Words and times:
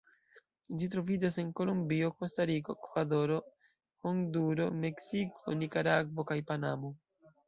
Ĝi 0.83 0.85
troviĝas 0.93 1.35
en 1.41 1.49
Kolombio, 1.57 2.07
Kostariko, 2.21 2.75
Ekvadoro, 2.79 3.37
Honduro, 4.07 4.65
Meksiko, 4.87 5.55
Nikaragvo 5.61 6.27
kaj 6.33 6.39
Panamo. 6.49 6.91